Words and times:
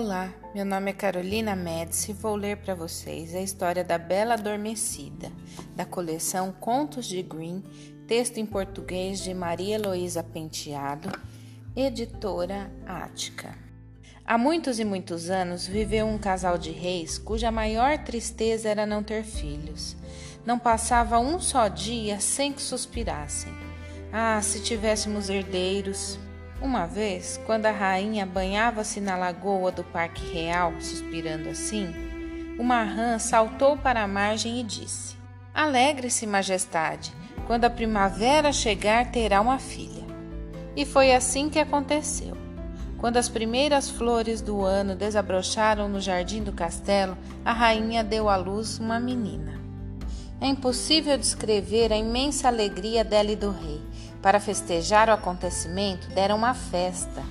Olá, 0.00 0.32
meu 0.54 0.64
nome 0.64 0.92
é 0.92 0.94
Carolina 0.94 1.56
Médici 1.56 2.12
e 2.12 2.14
vou 2.14 2.36
ler 2.36 2.58
para 2.58 2.72
vocês 2.72 3.34
a 3.34 3.40
história 3.40 3.82
da 3.82 3.98
Bela 3.98 4.34
Adormecida, 4.34 5.28
da 5.74 5.84
coleção 5.84 6.52
Contos 6.52 7.04
de 7.04 7.20
Green, 7.20 7.64
texto 8.06 8.38
em 8.38 8.46
português 8.46 9.18
de 9.18 9.34
Maria 9.34 9.74
Heloísa 9.74 10.22
Penteado, 10.22 11.10
editora 11.74 12.70
Ática. 12.86 13.58
Há 14.24 14.38
muitos 14.38 14.78
e 14.78 14.84
muitos 14.84 15.30
anos 15.30 15.66
viveu 15.66 16.06
um 16.06 16.16
casal 16.16 16.56
de 16.56 16.70
reis 16.70 17.18
cuja 17.18 17.50
maior 17.50 17.98
tristeza 17.98 18.68
era 18.68 18.86
não 18.86 19.02
ter 19.02 19.24
filhos. 19.24 19.96
Não 20.46 20.60
passava 20.60 21.18
um 21.18 21.40
só 21.40 21.66
dia 21.66 22.20
sem 22.20 22.52
que 22.52 22.62
suspirassem. 22.62 23.52
Ah, 24.12 24.40
se 24.42 24.62
tivéssemos 24.62 25.28
herdeiros! 25.28 26.20
Uma 26.60 26.86
vez, 26.86 27.40
quando 27.46 27.66
a 27.66 27.70
rainha 27.70 28.26
banhava-se 28.26 29.00
na 29.00 29.16
lagoa 29.16 29.70
do 29.70 29.84
Parque 29.84 30.26
Real, 30.32 30.72
suspirando 30.80 31.48
assim, 31.48 31.94
uma 32.58 32.82
rã 32.82 33.16
saltou 33.20 33.76
para 33.76 34.02
a 34.02 34.08
margem 34.08 34.58
e 34.58 34.64
disse: 34.64 35.16
Alegre-se, 35.54 36.26
majestade, 36.26 37.12
quando 37.46 37.64
a 37.64 37.70
primavera 37.70 38.52
chegar, 38.52 39.12
terá 39.12 39.40
uma 39.40 39.60
filha. 39.60 40.04
E 40.74 40.84
foi 40.84 41.14
assim 41.14 41.48
que 41.48 41.60
aconteceu. 41.60 42.36
Quando 42.98 43.16
as 43.16 43.28
primeiras 43.28 43.88
flores 43.88 44.40
do 44.40 44.64
ano 44.64 44.96
desabrocharam 44.96 45.88
no 45.88 46.00
jardim 46.00 46.42
do 46.42 46.52
castelo, 46.52 47.16
a 47.44 47.52
rainha 47.52 48.02
deu 48.02 48.28
à 48.28 48.34
luz 48.34 48.80
uma 48.80 48.98
menina. 48.98 49.57
É 50.40 50.46
impossível 50.46 51.18
descrever 51.18 51.92
a 51.92 51.96
imensa 51.96 52.46
alegria 52.46 53.04
dela 53.04 53.32
e 53.32 53.36
do 53.36 53.50
rei. 53.50 53.82
Para 54.22 54.38
festejar 54.38 55.08
o 55.08 55.12
acontecimento, 55.12 56.08
deram 56.10 56.36
uma 56.36 56.54
festa. 56.54 57.22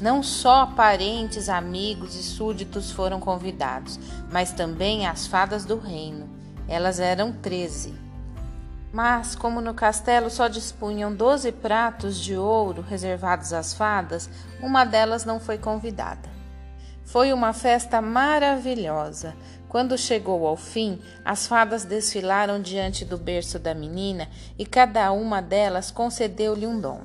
Não 0.00 0.22
só 0.22 0.66
parentes, 0.66 1.48
amigos 1.48 2.16
e 2.16 2.22
súditos 2.22 2.90
foram 2.90 3.20
convidados, 3.20 4.00
mas 4.32 4.50
também 4.50 5.06
as 5.06 5.26
fadas 5.26 5.64
do 5.64 5.78
reino. 5.78 6.28
Elas 6.66 6.98
eram 6.98 7.32
treze. 7.32 7.94
Mas, 8.92 9.36
como 9.36 9.60
no 9.60 9.72
castelo 9.72 10.28
só 10.28 10.48
dispunham 10.48 11.14
doze 11.14 11.52
pratos 11.52 12.18
de 12.18 12.36
ouro 12.36 12.82
reservados 12.82 13.52
às 13.52 13.72
fadas, 13.72 14.28
uma 14.60 14.84
delas 14.84 15.24
não 15.24 15.38
foi 15.38 15.58
convidada. 15.58 16.28
Foi 17.04 17.32
uma 17.32 17.52
festa 17.52 18.00
maravilhosa. 18.00 19.36
Quando 19.70 19.96
chegou 19.96 20.48
ao 20.48 20.56
fim, 20.56 20.98
as 21.24 21.46
fadas 21.46 21.84
desfilaram 21.84 22.60
diante 22.60 23.04
do 23.04 23.16
berço 23.16 23.56
da 23.56 23.72
menina 23.72 24.28
e 24.58 24.66
cada 24.66 25.12
uma 25.12 25.40
delas 25.40 25.92
concedeu-lhe 25.92 26.66
um 26.66 26.80
dom. 26.80 27.02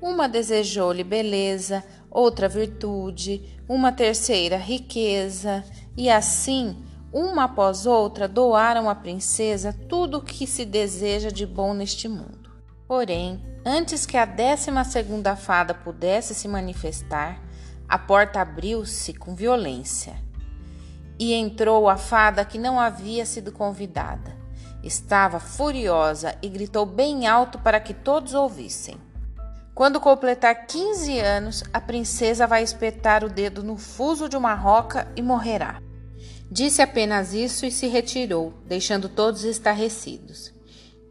Uma 0.00 0.28
desejou-lhe 0.28 1.02
beleza, 1.02 1.82
outra 2.08 2.48
virtude, 2.48 3.42
uma 3.68 3.90
terceira 3.90 4.56
riqueza, 4.56 5.64
e 5.96 6.08
assim, 6.08 6.76
uma 7.12 7.46
após 7.46 7.84
outra, 7.84 8.28
doaram 8.28 8.88
à 8.88 8.94
princesa 8.94 9.74
tudo 9.88 10.18
o 10.18 10.22
que 10.22 10.46
se 10.46 10.64
deseja 10.64 11.30
de 11.30 11.44
bom 11.44 11.74
neste 11.74 12.06
mundo. 12.06 12.48
Porém, 12.86 13.42
antes 13.66 14.06
que 14.06 14.16
a 14.16 14.24
décima 14.24 14.84
segunda 14.84 15.34
fada 15.34 15.74
pudesse 15.74 16.32
se 16.32 16.46
manifestar, 16.46 17.42
a 17.88 17.98
porta 17.98 18.40
abriu-se 18.40 19.12
com 19.14 19.34
violência 19.34 20.27
e 21.18 21.34
entrou 21.34 21.88
a 21.88 21.96
fada 21.96 22.44
que 22.44 22.58
não 22.58 22.78
havia 22.78 23.26
sido 23.26 23.50
convidada. 23.50 24.36
Estava 24.82 25.40
furiosa 25.40 26.36
e 26.40 26.48
gritou 26.48 26.86
bem 26.86 27.26
alto 27.26 27.58
para 27.58 27.80
que 27.80 27.92
todos 27.92 28.34
ouvissem. 28.34 28.96
Quando 29.74 30.00
completar 30.00 30.66
15 30.66 31.18
anos, 31.18 31.64
a 31.72 31.80
princesa 31.80 32.46
vai 32.46 32.62
espetar 32.62 33.24
o 33.24 33.28
dedo 33.28 33.62
no 33.62 33.76
fuso 33.76 34.28
de 34.28 34.36
uma 34.36 34.54
roca 34.54 35.06
e 35.14 35.22
morrerá. 35.22 35.80
Disse 36.50 36.80
apenas 36.80 37.34
isso 37.34 37.66
e 37.66 37.70
se 37.70 37.86
retirou, 37.86 38.54
deixando 38.66 39.08
todos 39.08 39.44
estarrecidos. 39.44 40.52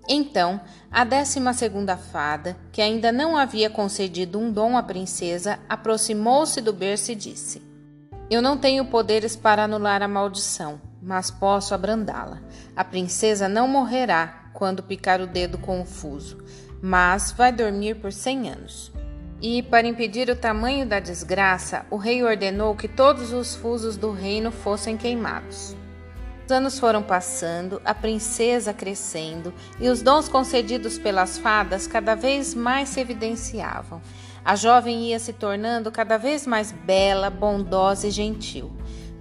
Então, 0.10 0.60
a 0.90 1.04
décima 1.04 1.54
segunda 1.54 1.98
fada, 1.98 2.58
que 2.72 2.82
ainda 2.82 3.12
não 3.12 3.38
havia 3.38 3.70
concedido 3.70 4.40
um 4.40 4.52
dom 4.52 4.78
à 4.78 4.84
princesa, 4.84 5.60
aproximou-se 5.68 6.62
do 6.62 6.72
berço 6.72 7.12
e 7.12 7.16
disse: 7.16 7.62
Eu 8.30 8.42
não 8.42 8.58
tenho 8.58 8.84
poderes 8.84 9.38
para 9.38 9.64
anular 9.64 10.02
a 10.02 10.08
maldição, 10.08 10.82
mas 11.02 11.32
posso 11.32 11.74
abrandá-la. 11.74 12.42
A 12.76 12.84
princesa 12.84 13.48
não 13.48 13.70
morrerá 13.70 14.50
quando 14.54 14.84
picar 14.84 15.22
o 15.22 15.28
dedo 15.28 15.58
com 15.58 15.80
o 15.80 15.86
fuso, 15.86 16.38
mas 16.82 17.32
vai 17.32 17.54
dormir 17.54 17.96
por 17.96 18.12
cem 18.12 18.50
anos. 18.50 18.92
E, 19.42 19.64
para 19.64 19.88
impedir 19.88 20.30
o 20.30 20.36
tamanho 20.36 20.86
da 20.86 21.00
desgraça, 21.00 21.86
o 21.90 21.96
rei 21.96 22.22
ordenou 22.22 22.76
que 22.76 22.88
todos 22.88 23.32
os 23.32 23.56
fusos 23.56 23.96
do 23.96 24.12
reino 24.12 24.52
fossem 24.52 24.98
queimados. 24.98 25.76
Os 26.46 26.52
anos 26.52 26.80
foram 26.80 27.04
passando, 27.04 27.82
a 27.86 27.94
princesa 27.94 28.74
crescendo 28.74 29.54
e 29.80 29.90
os 29.90 30.02
dons 30.02 30.28
concedidos 30.28 30.98
pelas 30.98 31.38
fadas 31.38 31.88
cada 31.88 32.16
vez 32.16 32.54
mais 32.54 32.90
se 32.90 33.00
evidenciavam. 33.00 34.02
A 34.48 34.56
jovem 34.56 35.10
ia 35.10 35.20
se 35.20 35.34
tornando 35.34 35.92
cada 35.92 36.18
vez 36.18 36.48
mais 36.48 36.72
bela, 36.72 37.30
bondosa 37.30 38.08
e 38.08 38.12
gentil. 38.12 38.72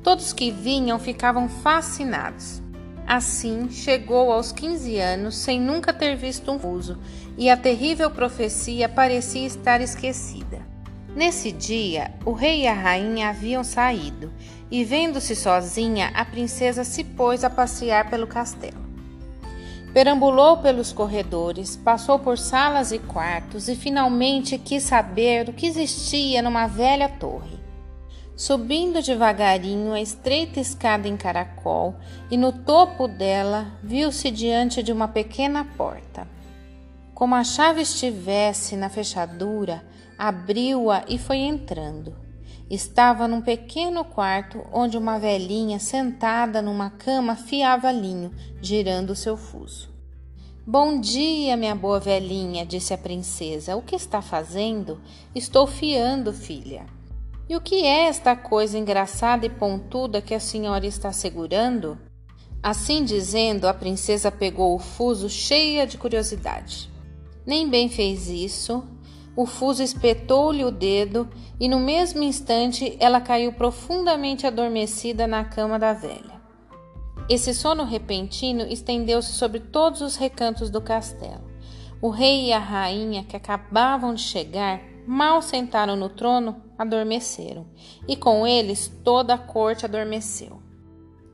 Todos 0.01 0.33
que 0.33 0.53
vinham 0.53 1.01
ficavam 1.01 1.49
fascinados. 1.49 2.63
Assim, 3.05 3.69
chegou 3.69 4.31
aos 4.31 4.53
15 4.53 4.97
anos 5.01 5.37
sem 5.37 5.61
nunca 5.61 5.93
ter 5.93 6.15
visto 6.15 6.53
um 6.53 6.61
fuso, 6.61 7.01
e 7.37 7.51
a 7.51 7.57
terrível 7.57 8.09
profecia 8.09 8.89
parecia 8.89 9.45
estar 9.45 9.81
esquecida. 9.81 10.65
Nesse 11.13 11.51
dia, 11.51 12.15
o 12.25 12.31
rei 12.31 12.63
e 12.63 12.69
a 12.69 12.73
rainha 12.73 13.31
haviam 13.31 13.65
saído, 13.65 14.33
e 14.71 14.85
vendo-se 14.85 15.35
sozinha, 15.35 16.13
a 16.15 16.25
princesa 16.25 16.85
se 16.85 17.03
pôs 17.03 17.43
a 17.43 17.51
passear 17.51 18.09
pelo 18.09 18.29
castelo. 18.29 18.86
Perambulou 19.97 20.59
pelos 20.59 20.93
corredores, 20.93 21.75
passou 21.75 22.19
por 22.19 22.37
salas 22.37 22.93
e 22.93 22.99
quartos 22.99 23.67
e 23.67 23.75
finalmente 23.75 24.59
quis 24.59 24.83
saber 24.83 25.49
o 25.49 25.55
que 25.55 25.65
existia 25.65 26.43
numa 26.43 26.67
velha 26.67 27.09
torre. 27.09 27.59
Subindo 28.37 29.01
devagarinho 29.01 29.95
a 29.95 30.01
estreita 30.03 30.61
escada 30.61 31.09
em 31.09 31.17
caracol 31.17 31.95
e 32.31 32.37
no 32.37 32.53
topo 32.53 33.09
dela 33.09 33.73
viu-se 33.83 34.31
diante 34.31 34.83
de 34.83 34.93
uma 34.93 35.09
pequena 35.09 35.65
porta. 35.79 36.29
Como 37.15 37.35
a 37.35 37.43
chave 37.43 37.81
estivesse 37.81 38.77
na 38.77 38.91
fechadura, 38.91 39.83
abriu-a 40.19 41.05
e 41.09 41.17
foi 41.17 41.39
entrando. 41.39 42.26
Estava 42.69 43.29
num 43.29 43.41
pequeno 43.41 44.05
quarto 44.05 44.67
onde 44.73 44.99
uma 44.99 45.21
velhinha 45.21 45.79
sentada 45.79 46.61
numa 46.61 46.91
cama 46.91 47.37
fiava 47.37 47.93
linho, 47.93 48.33
girando 48.61 49.11
o 49.11 49.17
seu 49.17 49.37
fuso. 49.37 49.89
Bom 50.67 50.99
dia, 50.99 51.57
minha 51.57 51.77
boa 51.77 52.01
velhinha, 52.01 52.67
disse 52.67 52.93
a 52.93 52.99
princesa. 52.99 53.77
O 53.77 53.83
que 53.83 53.95
está 53.95 54.21
fazendo? 54.21 55.01
Estou 55.33 55.65
fiando, 55.69 56.33
filha. 56.33 56.87
E 57.49 57.55
o 57.55 57.61
que 57.61 57.85
é 57.85 58.09
esta 58.09 58.35
coisa 58.35 58.77
engraçada 58.77 59.47
e 59.47 59.51
pontuda 59.51 60.21
que 60.21 60.35
a 60.35 60.41
senhora 60.41 60.85
está 60.85 61.13
segurando? 61.13 61.97
Assim 62.61 63.05
dizendo, 63.05 63.69
a 63.69 63.75
princesa 63.75 64.33
pegou 64.33 64.75
o 64.75 64.81
fuso 64.81 65.31
cheia 65.31 65.87
de 65.87 65.97
curiosidade. 65.97 66.91
Nem 67.47 67.71
bem 67.71 67.89
fez 67.89 68.29
isso, 68.29 68.83
o 69.37 69.45
fuso 69.45 69.83
espetou-lhe 69.83 70.65
o 70.65 70.71
dedo 70.71 71.29
e 71.61 71.69
no 71.69 71.79
mesmo 71.79 72.23
instante 72.23 72.97
ela 72.99 73.21
caiu 73.21 73.53
profundamente 73.53 74.47
adormecida 74.47 75.27
na 75.27 75.45
cama 75.45 75.79
da 75.79 75.93
velha. 75.93 76.41
Esse 77.29 77.53
sono 77.53 77.85
repentino 77.85 78.63
estendeu-se 78.63 79.33
sobre 79.33 79.61
todos 79.61 80.01
os 80.01 80.17
recantos 80.17 80.71
do 80.71 80.81
castelo. 80.81 81.45
O 82.01 82.09
rei 82.09 82.47
e 82.47 82.53
a 82.53 82.59
rainha, 82.59 83.25
que 83.25 83.37
acabavam 83.37 84.15
de 84.15 84.23
chegar, 84.23 84.81
mal 85.07 85.43
sentaram 85.43 85.97
no 85.97 86.09
trono, 86.09 86.63
adormeceram, 86.79 87.67
e 88.07 88.17
com 88.17 88.47
eles 88.47 88.91
toda 89.03 89.35
a 89.35 89.39
corte 89.39 89.85
adormeceu. 89.85 90.63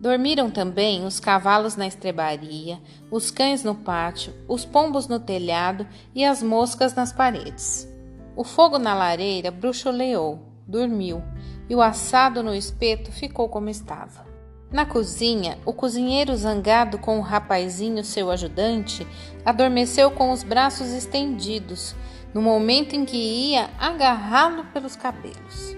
Dormiram 0.00 0.50
também 0.50 1.04
os 1.04 1.20
cavalos 1.20 1.76
na 1.76 1.86
estrebaria, 1.86 2.80
os 3.10 3.30
cães 3.30 3.62
no 3.62 3.74
pátio, 3.74 4.34
os 4.48 4.64
pombos 4.64 5.06
no 5.06 5.20
telhado 5.20 5.86
e 6.14 6.24
as 6.24 6.42
moscas 6.42 6.94
nas 6.94 7.12
paredes. 7.12 7.91
O 8.34 8.44
fogo 8.44 8.78
na 8.78 8.94
lareira 8.94 9.50
bruxuleou, 9.50 10.40
dormiu, 10.66 11.22
e 11.68 11.74
o 11.74 11.82
assado 11.82 12.42
no 12.42 12.54
espeto 12.54 13.12
ficou 13.12 13.48
como 13.48 13.68
estava. 13.68 14.24
Na 14.72 14.86
cozinha, 14.86 15.58
o 15.66 15.72
cozinheiro 15.72 16.34
zangado 16.34 16.98
com 16.98 17.18
o 17.18 17.22
rapazinho, 17.22 18.02
seu 18.02 18.30
ajudante, 18.30 19.06
adormeceu 19.44 20.10
com 20.10 20.30
os 20.30 20.42
braços 20.42 20.92
estendidos, 20.92 21.94
no 22.32 22.40
momento 22.40 22.94
em 22.94 23.04
que 23.04 23.16
ia 23.16 23.68
agarrá-lo 23.78 24.64
pelos 24.72 24.96
cabelos. 24.96 25.76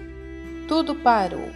Tudo 0.69 0.95
parou. 0.95 1.49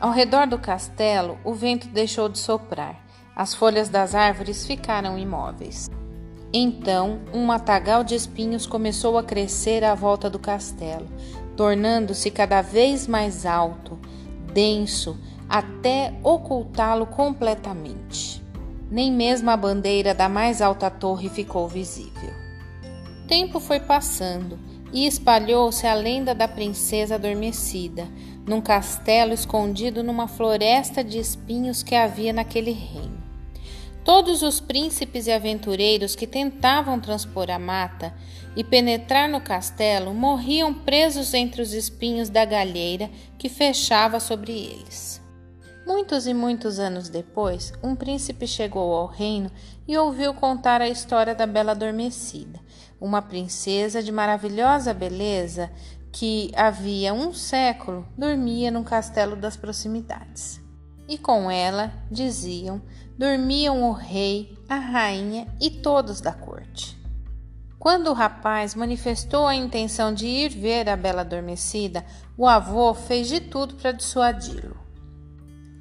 Ao 0.00 0.10
redor 0.10 0.46
do 0.46 0.58
castelo, 0.58 1.38
o 1.44 1.52
vento 1.52 1.88
deixou 1.88 2.28
de 2.28 2.38
soprar. 2.38 3.04
As 3.36 3.52
folhas 3.52 3.90
das 3.90 4.14
árvores 4.14 4.66
ficaram 4.66 5.18
imóveis. 5.18 5.87
Então, 6.52 7.20
um 7.32 7.44
matagal 7.44 8.02
de 8.02 8.14
espinhos 8.14 8.66
começou 8.66 9.18
a 9.18 9.22
crescer 9.22 9.84
à 9.84 9.94
volta 9.94 10.30
do 10.30 10.38
castelo. 10.38 11.06
tornando-se 11.56 12.30
cada 12.30 12.62
vez 12.62 13.08
mais 13.08 13.44
alto, 13.44 13.98
denso, 14.54 15.18
até 15.48 16.14
ocultá-lo 16.22 17.04
completamente. 17.04 18.40
Nem 18.88 19.12
mesmo 19.12 19.50
a 19.50 19.56
bandeira 19.56 20.14
da 20.14 20.28
mais 20.28 20.62
alta 20.62 20.88
torre 20.88 21.28
ficou 21.28 21.66
visível. 21.66 22.32
Tempo 23.26 23.58
foi 23.58 23.80
passando 23.80 24.56
e 24.92 25.04
espalhou-se 25.04 25.84
a 25.84 25.94
lenda 25.94 26.32
da 26.32 26.46
princesa 26.46 27.16
adormecida, 27.16 28.06
num 28.46 28.60
castelo 28.60 29.34
escondido 29.34 30.04
numa 30.04 30.28
floresta 30.28 31.02
de 31.02 31.18
espinhos 31.18 31.82
que 31.82 31.96
havia 31.96 32.32
naquele 32.32 32.70
reino. 32.70 33.17
Todos 34.08 34.40
os 34.40 34.58
príncipes 34.58 35.26
e 35.26 35.30
aventureiros 35.30 36.16
que 36.16 36.26
tentavam 36.26 36.98
transpor 36.98 37.50
a 37.50 37.58
mata 37.58 38.14
e 38.56 38.64
penetrar 38.64 39.28
no 39.28 39.38
castelo 39.38 40.14
morriam 40.14 40.72
presos 40.72 41.34
entre 41.34 41.60
os 41.60 41.74
espinhos 41.74 42.30
da 42.30 42.42
galheira 42.46 43.10
que 43.36 43.50
fechava 43.50 44.18
sobre 44.18 44.52
eles. 44.52 45.20
Muitos 45.86 46.26
e 46.26 46.32
muitos 46.32 46.78
anos 46.78 47.10
depois, 47.10 47.70
um 47.82 47.94
príncipe 47.94 48.46
chegou 48.46 48.94
ao 48.94 49.08
reino 49.08 49.50
e 49.86 49.94
ouviu 49.98 50.32
contar 50.32 50.80
a 50.80 50.88
história 50.88 51.34
da 51.34 51.46
Bela 51.46 51.72
Adormecida, 51.72 52.58
uma 52.98 53.20
princesa 53.20 54.02
de 54.02 54.10
maravilhosa 54.10 54.94
beleza 54.94 55.70
que 56.10 56.50
havia 56.56 57.12
um 57.12 57.34
século 57.34 58.08
dormia 58.16 58.70
num 58.70 58.84
castelo 58.84 59.36
das 59.36 59.54
proximidades. 59.54 60.66
E 61.08 61.16
com 61.16 61.50
ela, 61.50 61.90
diziam, 62.10 62.82
dormiam 63.16 63.88
o 63.88 63.92
rei, 63.92 64.56
a 64.68 64.76
rainha 64.76 65.48
e 65.58 65.70
todos 65.70 66.20
da 66.20 66.32
corte. 66.32 66.98
Quando 67.78 68.08
o 68.08 68.12
rapaz 68.12 68.74
manifestou 68.74 69.46
a 69.46 69.54
intenção 69.54 70.12
de 70.12 70.26
ir 70.26 70.50
ver 70.50 70.88
a 70.88 70.96
bela 70.96 71.22
adormecida, 71.22 72.04
o 72.36 72.46
avô 72.46 72.92
fez 72.92 73.28
de 73.28 73.40
tudo 73.40 73.76
para 73.76 73.92
dissuadi-lo. 73.92 74.76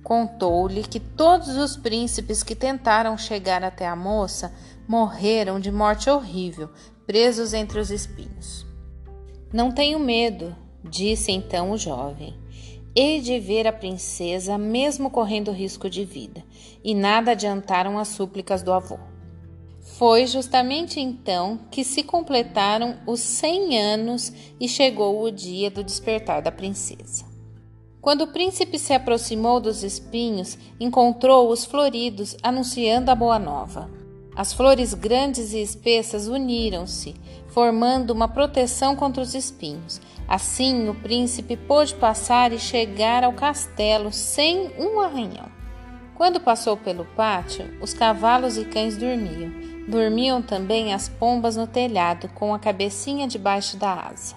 Contou-lhe 0.03 0.83
que 0.83 0.99
todos 0.99 1.57
os 1.57 1.75
príncipes 1.75 2.41
que 2.41 2.55
tentaram 2.55 3.17
chegar 3.17 3.63
até 3.63 3.85
a 3.85 3.95
moça 3.95 4.53
morreram 4.87 5.59
de 5.59 5.69
morte 5.69 6.09
horrível, 6.09 6.69
presos 7.05 7.53
entre 7.53 7.79
os 7.79 7.91
espinhos. 7.91 8.65
Não 9.51 9.71
tenho 9.71 9.99
medo, 9.99 10.55
disse 10.83 11.31
então 11.31 11.71
o 11.71 11.77
jovem. 11.77 12.37
Hei 12.99 13.21
de 13.21 13.39
ver 13.39 13.67
a 13.67 13.71
princesa, 13.71 14.57
mesmo 14.57 15.11
correndo 15.11 15.51
risco 15.51 15.87
de 15.87 16.03
vida, 16.03 16.43
e 16.83 16.95
nada 16.95 17.33
adiantaram 17.33 17.99
as 17.99 18.07
súplicas 18.07 18.63
do 18.63 18.73
avô. 18.73 18.97
Foi 19.99 20.25
justamente 20.25 20.99
então 20.99 21.59
que 21.69 21.83
se 21.83 22.01
completaram 22.01 22.97
os 23.05 23.19
cem 23.19 23.79
anos 23.79 24.33
e 24.59 24.67
chegou 24.67 25.21
o 25.21 25.29
dia 25.29 25.69
do 25.69 25.83
despertar 25.83 26.41
da 26.41 26.51
princesa. 26.51 27.23
Quando 28.01 28.23
o 28.23 28.33
príncipe 28.33 28.79
se 28.79 28.93
aproximou 28.93 29.59
dos 29.59 29.83
espinhos, 29.83 30.57
encontrou-os 30.79 31.65
floridos, 31.65 32.35
anunciando 32.41 33.11
a 33.11 33.15
boa 33.15 33.37
nova. 33.37 33.91
As 34.35 34.53
flores 34.53 34.95
grandes 34.95 35.53
e 35.53 35.61
espessas 35.61 36.27
uniram-se, 36.27 37.13
formando 37.49 38.09
uma 38.09 38.27
proteção 38.27 38.95
contra 38.95 39.21
os 39.21 39.35
espinhos. 39.35 40.01
Assim, 40.27 40.89
o 40.89 40.93
príncipe 40.93 41.55
pôde 41.55 41.95
passar 41.95 42.51
e 42.51 42.59
chegar 42.59 43.23
ao 43.23 43.31
castelo 43.31 44.11
sem 44.11 44.71
um 44.77 44.99
arranhão. 44.99 45.49
Quando 46.15 46.39
passou 46.39 46.75
pelo 46.75 47.05
pátio, 47.05 47.65
os 47.79 47.93
cavalos 47.93 48.57
e 48.57 48.65
cães 48.65 48.97
dormiam. 48.97 49.51
Dormiam 49.87 50.41
também 50.41 50.93
as 50.93 51.07
pombas 51.07 51.55
no 51.55 51.65
telhado, 51.65 52.27
com 52.29 52.53
a 52.53 52.59
cabecinha 52.59 53.27
debaixo 53.27 53.77
da 53.77 53.93
asa. 53.93 54.35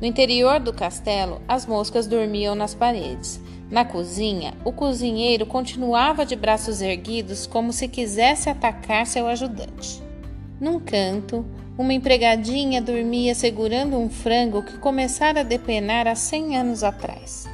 No 0.00 0.06
interior 0.06 0.58
do 0.58 0.72
castelo, 0.72 1.40
as 1.46 1.66
moscas 1.66 2.06
dormiam 2.06 2.54
nas 2.54 2.74
paredes. 2.74 3.40
Na 3.70 3.84
cozinha, 3.84 4.54
o 4.64 4.72
cozinheiro 4.72 5.46
continuava 5.46 6.24
de 6.24 6.34
braços 6.34 6.80
erguidos 6.80 7.46
como 7.46 7.72
se 7.72 7.88
quisesse 7.88 8.48
atacar 8.48 9.06
seu 9.06 9.26
ajudante. 9.26 10.02
Num 10.60 10.80
canto, 10.80 11.44
uma 11.78 11.92
empregadinha 11.92 12.80
dormia 12.80 13.34
segurando 13.34 13.98
um 13.98 14.08
frango 14.08 14.62
que 14.62 14.78
começara 14.78 15.40
a 15.40 15.44
depenar 15.44 16.06
há 16.06 16.14
cem 16.14 16.56
anos 16.56 16.82
atrás. 16.82 17.46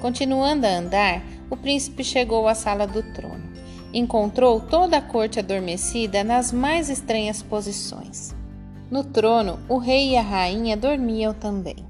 Continuando 0.00 0.66
a 0.66 0.70
andar, 0.70 1.22
o 1.50 1.56
príncipe 1.56 2.04
chegou 2.04 2.46
à 2.46 2.54
sala 2.54 2.86
do 2.86 3.02
trono. 3.02 3.48
Encontrou 3.92 4.60
toda 4.60 4.98
a 4.98 5.02
corte 5.02 5.40
adormecida 5.40 6.22
nas 6.22 6.52
mais 6.52 6.88
estranhas 6.88 7.42
posições. 7.42 8.34
No 8.90 9.02
trono, 9.02 9.58
o 9.68 9.78
rei 9.78 10.10
e 10.10 10.16
a 10.16 10.22
rainha 10.22 10.76
dormiam 10.76 11.34
também. 11.34 11.87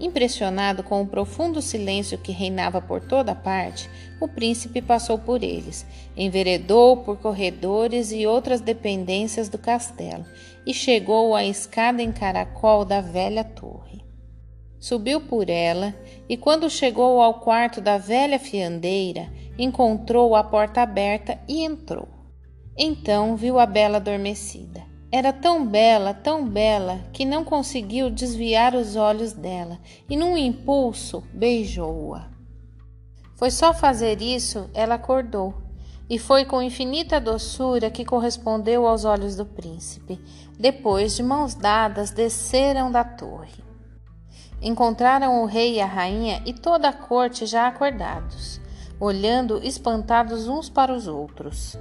Impressionado 0.00 0.84
com 0.84 1.02
o 1.02 1.06
profundo 1.06 1.60
silêncio 1.60 2.18
que 2.18 2.30
reinava 2.30 2.80
por 2.80 3.00
toda 3.00 3.34
parte, 3.34 3.90
o 4.20 4.28
príncipe 4.28 4.80
passou 4.80 5.18
por 5.18 5.42
eles, 5.42 5.84
enveredou 6.16 6.98
por 6.98 7.18
corredores 7.18 8.12
e 8.12 8.24
outras 8.24 8.60
dependências 8.60 9.48
do 9.48 9.58
castelo 9.58 10.24
e 10.64 10.72
chegou 10.72 11.34
à 11.34 11.44
escada 11.44 12.00
em 12.00 12.12
caracol 12.12 12.84
da 12.84 13.00
velha 13.00 13.42
torre. 13.42 14.04
Subiu 14.78 15.20
por 15.20 15.50
ela 15.50 15.92
e, 16.28 16.36
quando 16.36 16.70
chegou 16.70 17.20
ao 17.20 17.40
quarto 17.40 17.80
da 17.80 17.98
velha 17.98 18.38
fiandeira, 18.38 19.28
encontrou 19.58 20.36
a 20.36 20.44
porta 20.44 20.82
aberta 20.82 21.36
e 21.48 21.64
entrou. 21.64 22.06
Então 22.76 23.34
viu 23.34 23.58
a 23.58 23.66
bela 23.66 23.96
adormecida. 23.96 24.97
Era 25.10 25.32
tão 25.32 25.66
bela, 25.66 26.12
tão 26.12 26.46
bela, 26.46 27.00
que 27.14 27.24
não 27.24 27.42
conseguiu 27.42 28.10
desviar 28.10 28.74
os 28.74 28.94
olhos 28.94 29.32
dela 29.32 29.78
e, 30.08 30.16
num 30.18 30.36
impulso, 30.36 31.24
beijou-a. 31.32 32.28
Foi 33.34 33.50
só 33.50 33.72
fazer 33.72 34.20
isso, 34.20 34.68
ela 34.74 34.96
acordou, 34.96 35.54
e 36.10 36.18
foi 36.18 36.44
com 36.44 36.60
infinita 36.60 37.18
doçura 37.18 37.90
que 37.90 38.04
correspondeu 38.04 38.86
aos 38.86 39.06
olhos 39.06 39.34
do 39.34 39.46
príncipe. 39.46 40.20
Depois, 40.58 41.16
de 41.16 41.22
mãos 41.22 41.54
dadas, 41.54 42.10
desceram 42.10 42.90
da 42.90 43.02
torre. 43.02 43.64
Encontraram 44.60 45.42
o 45.42 45.46
rei 45.46 45.76
e 45.76 45.80
a 45.80 45.86
rainha 45.86 46.42
e 46.44 46.52
toda 46.52 46.88
a 46.88 46.92
corte 46.92 47.46
já 47.46 47.66
acordados, 47.66 48.60
olhando 49.00 49.64
espantados 49.64 50.48
uns 50.48 50.68
para 50.68 50.92
os 50.92 51.06
outros. 51.06 51.78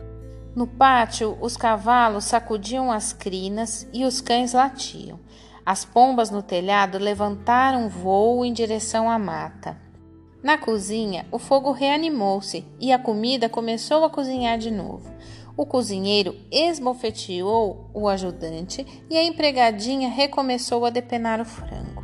No 0.57 0.65
pátio, 0.65 1.38
os 1.39 1.56
cavalos 1.56 2.24
sacudiam 2.24 2.92
as 2.92 3.13
crinas 3.13 3.88
e 3.94 4.04
os 4.04 4.19
cães 4.19 4.54
latiam. 4.54 5.19
As 5.63 5.86
pombas 5.86 6.31
no 6.31 6.42
telhado 6.42 6.97
levantaram 6.97 7.87
voo 7.87 8.44
em 8.44 8.52
direção 8.52 9.07
à 9.07 9.19
mata. 9.19 9.80
Na 10.42 10.57
cozinha, 10.57 11.28
o 11.31 11.37
fogo 11.37 11.71
reanimou-se 11.71 12.66
e 12.80 12.92
a 12.92 12.97
comida 12.97 13.47
começou 13.47 14.04
a 14.04 14.09
cozinhar 14.09 14.57
de 14.57 14.71
novo. 14.71 15.14
O 15.56 15.64
cozinheiro 15.64 16.35
esbofeteou 16.52 17.92
o 17.94 18.07
ajudante 18.07 18.83
e 19.11 19.16
a 19.16 19.23
empregadinha 19.23 20.09
recomeçou 20.09 20.87
a 20.87 20.90
depenar 20.90 21.40
o 21.40 21.45
frango. 21.45 21.96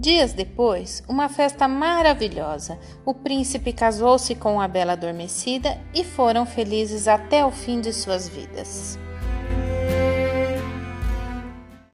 Dias 0.00 0.32
depois, 0.32 1.02
uma 1.08 1.28
festa 1.28 1.66
maravilhosa. 1.66 2.78
O 3.04 3.12
príncipe 3.12 3.72
casou-se 3.72 4.32
com 4.36 4.60
a 4.60 4.68
bela 4.68 4.92
adormecida 4.92 5.76
e 5.92 6.04
foram 6.04 6.46
felizes 6.46 7.08
até 7.08 7.44
o 7.44 7.50
fim 7.50 7.80
de 7.80 7.92
suas 7.92 8.28
vidas. 8.28 8.96